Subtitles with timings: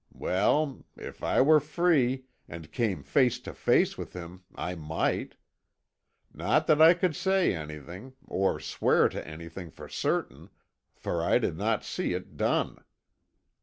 [0.15, 5.35] Well, if I were free, and came face to face with him, I might.
[6.33, 10.49] Not that I could say anything, or swear to anything for certain,
[10.95, 12.83] for I did not see it done.